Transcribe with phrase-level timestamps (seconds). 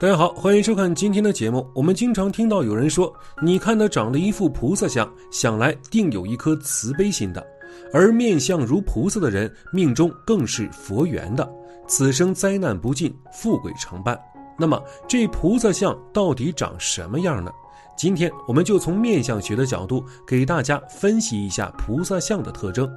[0.00, 1.70] 大家好，欢迎收看今天的节目。
[1.74, 7.46] 我们经常听到有人说：“你看他长了一副菩萨像，想来定有一颗慈悲心的。”
[7.92, 11.46] 而面相如菩萨的人，命中更是佛缘的，
[11.86, 14.18] 此生灾难不尽，富贵常伴。
[14.58, 17.52] 那么，这菩萨像到底长什么样呢？
[17.94, 22.90] 今天我们就从面相学的角度给大家分析一下菩萨像的特征：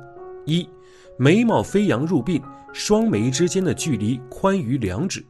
[0.46, 0.66] 一、
[1.18, 5.22] 眉毛飞扬入鬓，双眉之间的距离宽于两指。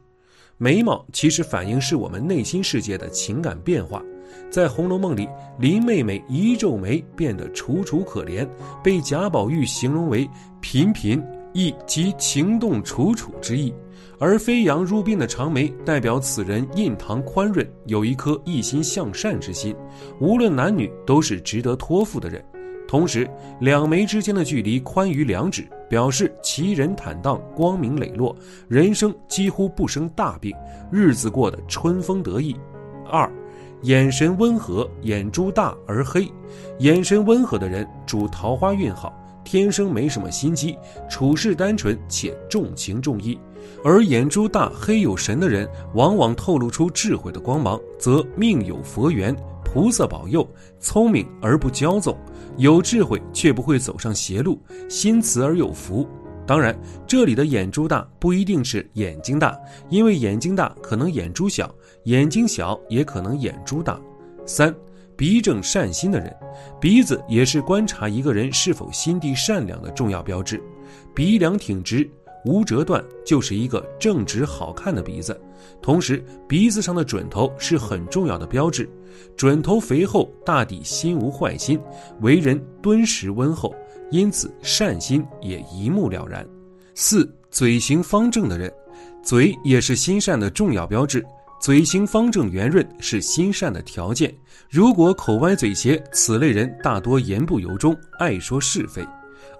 [0.56, 4.02] 眉毛其实反映是我们内心世界的情感变化。
[4.50, 8.46] 在《红楼梦》里，林妹妹一皱眉变得楚楚可怜，
[8.82, 10.28] 被贾宝玉形容为
[10.60, 13.74] “频频”，意即情动楚楚之意。
[14.18, 19.74] 而飞扬入鬓的长眉，代表此人印堂宽润，有一颗一心向善之心，
[20.20, 22.42] 无论男女都是值得托付的人。
[22.86, 23.28] 同时，
[23.60, 25.68] 两眉之间的距离宽于两指。
[25.86, 28.34] 表示其人坦荡、光明磊落，
[28.66, 30.52] 人生几乎不生大病，
[30.90, 32.56] 日子过得春风得意。
[33.08, 33.30] 二，
[33.82, 36.28] 眼神温和，眼珠大而黑。
[36.78, 39.12] 眼神温和的人主桃花运好，
[39.44, 40.76] 天生没什么心机，
[41.08, 43.38] 处事单纯且重情重义。
[43.84, 49.36] 而眼珠大、黑有神的人，往往透露出智慧的光芒，则命有佛缘。
[49.74, 52.16] 菩萨保佑，聪明而不骄纵，
[52.58, 54.56] 有智慧却不会走上邪路，
[54.88, 56.08] 心慈而有福。
[56.46, 59.58] 当然，这里的眼珠大不一定是眼睛大，
[59.88, 64.00] 因为眼睛大可能眼珠小，眼睛小也可能眼珠大。
[64.46, 64.72] 三，
[65.16, 66.32] 鼻正善心的人，
[66.80, 70.62] 鼻子也是观察一个人是否心地善良的重要标志，
[71.12, 72.08] 鼻梁挺直。
[72.44, 75.38] 无折断就是一个正直好看的鼻子，
[75.80, 78.88] 同时鼻子上的准头是很重要的标志，
[79.36, 81.80] 准头肥厚，大抵心无坏心，
[82.20, 83.74] 为人敦实温厚，
[84.10, 86.46] 因此善心也一目了然。
[86.94, 88.72] 四嘴型方正的人，
[89.22, 91.24] 嘴也是心善的重要标志，
[91.60, 94.32] 嘴型方正圆润是心善的条件，
[94.68, 99.02] 如果口歪嘴斜，此类人大多言不由衷，爱说是非。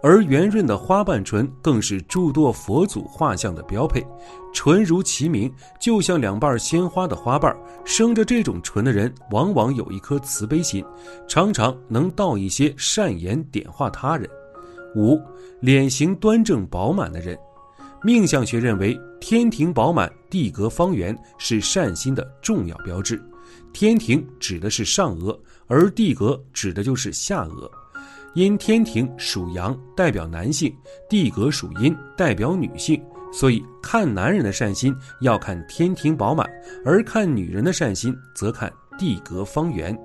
[0.06, 4.06] 而圆润的花瓣唇更是诸多佛祖画像的标配，
[4.52, 5.50] 唇如其名，
[5.80, 7.56] 就像两瓣鲜花的花瓣。
[7.86, 10.84] 生着这种唇的人，往往有一颗慈悲心，
[11.26, 14.28] 常常能道一些善言，点化他人。
[14.94, 15.18] 五，
[15.60, 17.34] 脸型端正饱满的人，
[18.02, 23.18] 命相学认为，天庭饱满，地阁方圆是善心的重要标志。
[23.72, 27.70] 天庭指的是上额，而地阁指的就是下额。
[28.34, 30.70] 因天庭属阳，代表男性；
[31.08, 33.00] 地格属阴，代表女性。
[33.32, 36.48] 所以看男人的善心要看天庭饱满，
[36.84, 39.96] 而看女人的善心则看地格方圆。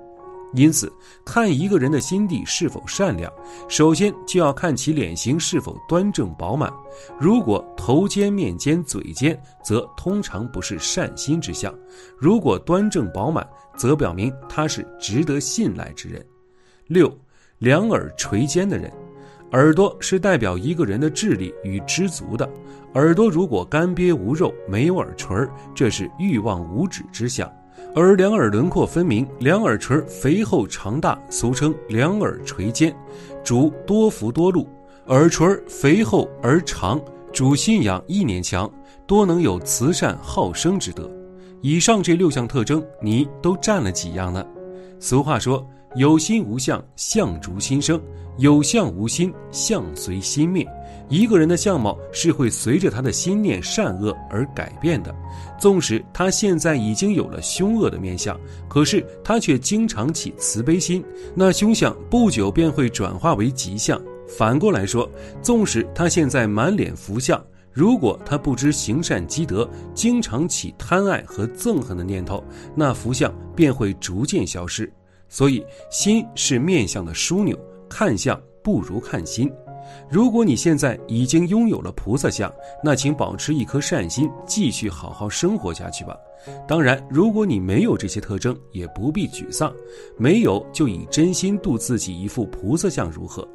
[0.52, 0.92] 因此，
[1.24, 3.32] 看一个人的心地是否善良，
[3.68, 6.72] 首先就要看其脸型是否端正饱满。
[7.20, 11.72] 如果头尖、面尖、嘴尖，则通常不是善心之相；
[12.18, 16.24] 如果端正饱满，则表明他是值得信赖之人。
[16.88, 17.16] 六。
[17.60, 18.90] 两耳垂肩的人，
[19.52, 22.48] 耳朵是代表一个人的智力与知足的。
[22.94, 25.36] 耳朵如果干瘪无肉，没有耳垂，
[25.74, 27.46] 这是欲望无止之相。
[27.94, 32.96] 而两耳轮廓分明，两耳垂肥厚长大，俗称两耳垂肩，
[33.44, 34.66] 主多福多禄。
[35.08, 36.98] 耳垂肥厚而长，
[37.30, 38.72] 主信仰意念强，
[39.06, 41.10] 多能有慈善好生之德。
[41.60, 44.42] 以上这六项特征，你都占了几样呢？
[44.98, 45.62] 俗话说。
[45.96, 47.98] 有心无相，相逐心生；
[48.38, 50.66] 有相无心，相随心灭。
[51.08, 55.12] 一个人的相貌是会随着他的心念善恶而改变的。
[55.58, 58.38] 纵使他现在已经有了凶恶的面相，
[58.68, 61.04] 可是他却经常起慈悲心，
[61.34, 64.00] 那凶相不久便会转化为吉相。
[64.28, 65.10] 反过来说，
[65.42, 72.44] 纵使他现在满脸福相，如果他不知行善积德，经常起贪爱和憎恨的念头，
[72.76, 74.88] 那福相便会逐渐消失。
[75.30, 79.50] 所以，心是面相的枢纽，看相不如看心。
[80.08, 82.52] 如果你现在已经拥有了菩萨相，
[82.84, 86.16] 那请保持一颗善心，继续好好生活下去吧。
[86.66, 89.72] 当然，如果你没有这些特征，也不必沮丧，
[90.18, 93.46] 没有就以真心度自己一副菩萨相如何？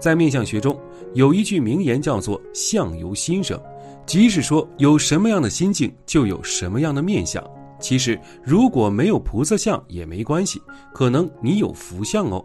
[0.00, 0.78] 在面相学中，
[1.14, 3.60] 有一句名言叫做“相由心生”，
[4.06, 7.42] 即是说有什么样的心境，就有什么样的面相。
[7.80, 10.60] 其实，如果没有菩萨相也没关系，
[10.92, 12.44] 可能你有福相哦。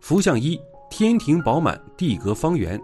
[0.00, 0.58] 福相一。
[0.92, 2.78] 天庭饱满，地阁方圆。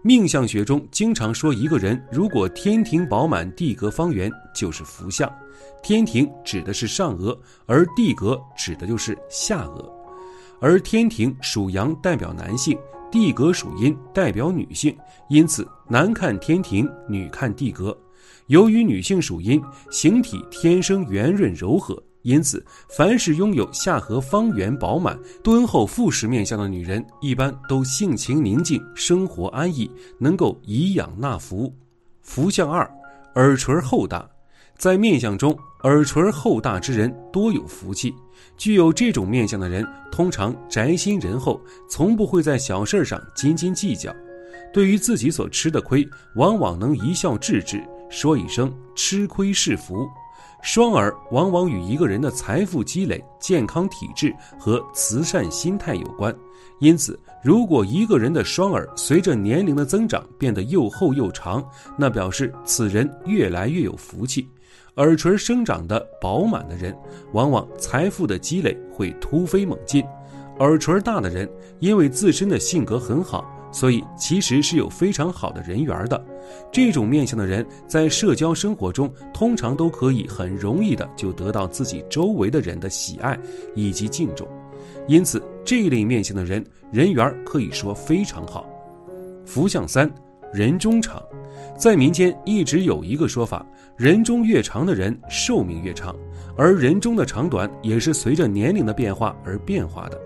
[0.00, 5.28] 命相学中经常说，一个人如果天庭饱满，地阁方圆，就是福相。
[5.82, 7.36] 天庭指的是上额，
[7.66, 9.92] 而地阁指的就是下额。
[10.60, 12.78] 而天庭属阳，代表男性；
[13.10, 14.96] 地阁属阴，代表女性。
[15.28, 17.96] 因此，男看天庭，女看地阁。
[18.48, 22.02] 由于女性属阴，形体天生圆润柔和。
[22.22, 22.64] 因此，
[22.96, 31.72] 凡是拥有下颌方圆、饱满、敦厚、富实面相的女人，一般都性情宁静，生活安逸，能够颐养纳福。
[32.22, 32.90] 福相二，
[33.34, 34.28] 耳垂厚大。
[34.76, 38.14] 在面相中，耳垂厚大之人多有福气。
[38.56, 44.14] 具有这种面相的人，通常宅心仁厚，从不会在小事上斤斤计较。
[44.72, 50.08] 对于自己所吃的亏，往往能一笑置之，说一声“吃亏是福”。
[50.60, 56.34] 双耳往往与一个人的财富积累、健康体质和慈善心态有关，
[56.80, 61.64] 因此，如果一个人的双耳随着年龄的增长变得又厚又长，
[61.96, 64.48] 那表示此人越来越有福气。
[64.96, 66.92] 耳垂生长的饱满的人，
[67.32, 70.02] 往往财富的积累会突飞猛进；
[70.58, 73.48] 耳垂大的人，因为自身的性格很好。
[73.70, 76.24] 所以其实是有非常好的人缘的，
[76.72, 83.38] 这种面相的人在社交生活中通常都可以很容易的就得到自己周围的人的喜爱
[83.74, 84.48] 以及敬重，
[85.06, 88.66] 因此这一类面相的人人缘可以说非常好。
[89.44, 90.10] 福相三，
[90.52, 91.22] 人中长，
[91.76, 93.64] 在民间一直有一个说法，
[93.96, 96.14] 人中越长的人寿命越长，
[96.56, 100.20] 而人中的长短也是随着年龄的变化而变化的。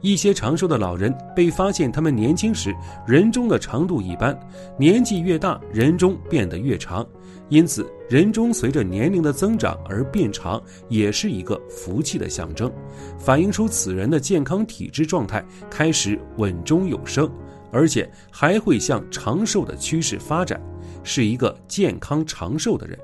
[0.00, 2.74] 一些长寿的老人被发现，他们年轻时
[3.06, 4.38] 人中的长度一般，
[4.78, 7.06] 年纪越大，人中变得越长。
[7.48, 12.70] 因此，人中随着年龄的增长而变长，也是一个福气的象征，
[13.18, 17.30] 反映出此人的健康体质状态开始稳中有升，
[17.72, 20.60] 而且还会向长寿的趋势发展，
[21.02, 22.98] 是一个健康长寿的人。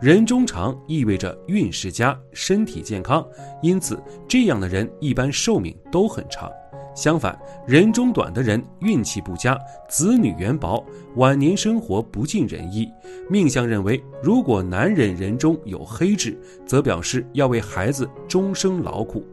[0.00, 3.26] 人中长意味着运势佳，身体健康，
[3.62, 6.48] 因此这样的人一般寿命都很长。
[6.94, 7.36] 相反，
[7.66, 9.58] 人中短的人运气不佳，
[9.88, 10.84] 子女缘薄，
[11.16, 12.88] 晚年生活不尽人意。
[13.28, 19.26] 命相认为，如果男人人中有黑痣，则表示要为孩子终生劳苦。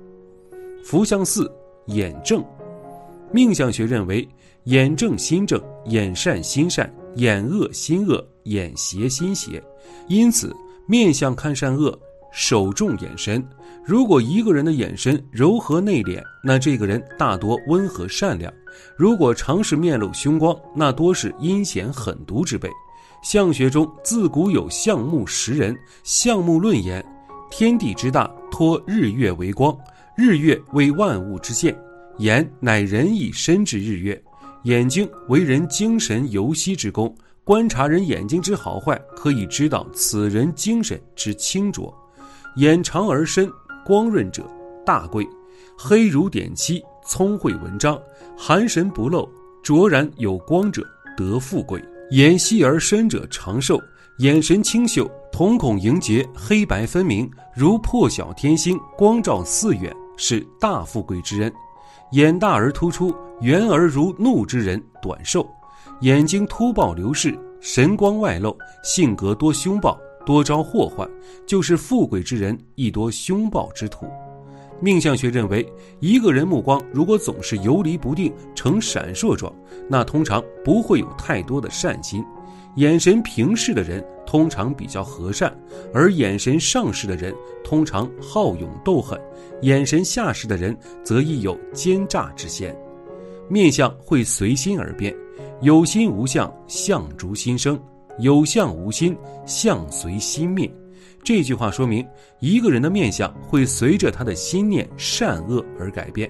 [0.84, 1.52] 福相四，
[1.88, 2.44] 眼正。
[3.32, 4.28] 命相学认为，
[4.64, 9.62] 眼正心正，眼善心善，眼恶心恶，眼邪心邪。
[10.08, 10.56] 因此，
[10.88, 11.98] 面相看善恶，
[12.32, 13.44] 首重眼神。
[13.86, 18.52] 如果一个人的眼神柔和内敛，那这个人大多温和善良；
[18.98, 22.70] 如果常是面露凶光，那多是阴险狠毒之辈。
[23.22, 27.04] 相学中自古有相目识人，相目论言：
[27.50, 29.76] 天地之大，托日月为光，
[30.16, 31.76] 日月为万物之线，
[32.18, 34.20] 眼乃人以身之日月，
[34.64, 37.16] 眼睛为人精神游息之功。
[37.46, 41.96] 观察人眼睛之好坏，可以知道此人精神之清浊。
[42.56, 43.48] 眼长而深，
[43.86, 44.44] 光润者
[44.84, 45.24] 大贵；
[45.78, 47.96] 黑如点漆，聪慧文章；
[48.36, 49.30] 含神不露，
[49.62, 50.84] 卓然有光者
[51.16, 51.80] 得富贵。
[52.10, 53.80] 眼细而深者长寿，
[54.18, 61.54] 眼神清秀，瞳孔莹洁，黑白分明，如破晓天星，光照四远，是大富贵之人。
[62.14, 65.48] 眼大而突出，圆而如怒之人短寿。
[66.02, 71.10] 眼睛突暴流逝，神光外露，性格多凶暴，多招祸患，
[71.46, 74.06] 就是富贵之人亦多凶暴之徒。
[74.82, 75.66] 命相学认为，
[76.02, 79.52] 一个人目光如果总是游离不定，呈闪烁状，
[79.90, 82.22] 那通常不会有太多的善心。
[82.76, 85.58] 眼神平视的人通常比较和善，
[85.94, 87.34] 而眼神上视的人
[87.64, 89.18] 通常好勇斗狠，
[89.62, 92.78] 眼神下视的人则易有奸诈之嫌。
[93.48, 95.16] 面相会随心而变。
[95.62, 97.78] 有心无相，相逐心生；
[98.20, 100.70] 有相无心，相随心灭。
[101.24, 102.06] 这句话说明，
[102.40, 106.30] 一个人的面相会随着他的心念善恶而改变。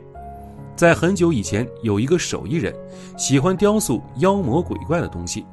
[0.75, 2.73] 在很久以前，有一个手艺人
[3.17, 5.43] 喜欢雕塑妖魔鬼怪的东西。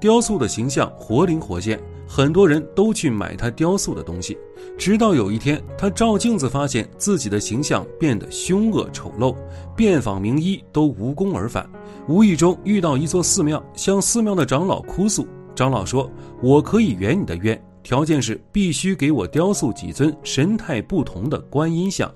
[0.00, 1.78] 雕塑的形象活灵活现，
[2.08, 4.36] 很多人都去买他雕塑的东西。
[4.78, 9.36] 直到有一天，他照镜子发现自己的形象变得凶恶丑陋，
[9.76, 11.68] 遍访名医都无功而返。
[12.08, 15.28] 无意中遇到一座寺庙，向寺庙的长老哭诉。
[15.54, 16.10] 长老说
[16.42, 22.10] ：“我可以圆你的愿，条件是必须给我雕塑几尊神态不同的观音像。”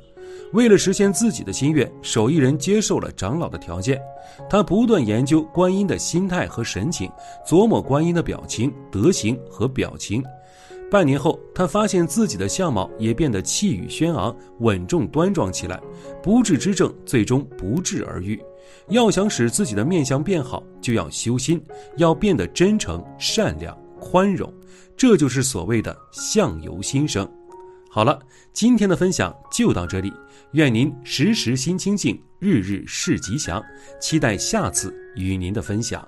[0.53, 4.01] 为了实现自己的心愿，手艺人接受了长老的条件。
[4.49, 7.11] 他不断研究观音的心态和神情，
[7.47, 10.23] 琢磨观音的表情、德行和表情。
[10.91, 15.81] 半年后，他发现自己的相貌也变得气宇轩昂、稳重端庄起来。
[16.23, 18.41] 不治之症最终不治而愈。
[18.89, 21.61] 要想使自己的面相变好，就要修心，
[21.97, 24.53] 要变得真诚、善良、宽容，
[24.97, 27.29] 这就是所谓的相由心生。
[27.95, 28.19] 好了，
[28.53, 30.13] 今天的分享就到这里，
[30.51, 33.63] 愿您时时心清静，日日事吉祥，
[34.01, 36.05] 期待下次与您的分享。